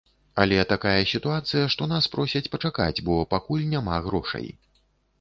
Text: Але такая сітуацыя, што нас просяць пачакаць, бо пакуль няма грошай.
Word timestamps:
Але 0.45 0.61
такая 0.71 0.93
сітуацыя, 1.11 1.69
што 1.75 1.89
нас 1.93 2.09
просяць 2.15 2.43
пачакаць, 2.57 3.03
бо 3.11 3.23
пакуль 3.37 3.71
няма 3.79 4.05
грошай. 4.11 4.53